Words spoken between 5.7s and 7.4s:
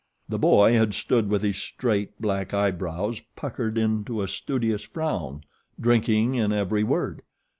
drinking in every word.